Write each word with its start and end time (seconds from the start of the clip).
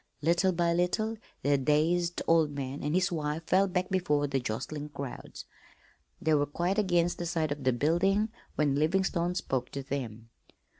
Little 0.23 0.51
by 0.51 0.73
little 0.73 1.15
the 1.43 1.59
dazed 1.59 2.23
old 2.27 2.49
man 2.49 2.81
and 2.81 2.95
his 2.95 3.11
wife 3.11 3.43
fell 3.45 3.67
back 3.67 3.89
before 3.89 4.25
the 4.25 4.39
jostling 4.39 4.89
crowds. 4.89 5.45
They 6.19 6.33
were 6.33 6.47
quite 6.47 6.79
against 6.79 7.19
the 7.19 7.27
side 7.27 7.51
of 7.51 7.63
the 7.65 7.71
building 7.71 8.29
when 8.55 8.73
Livingstone 8.73 9.35
spoke 9.35 9.69
to 9.73 9.83
them. 9.83 10.31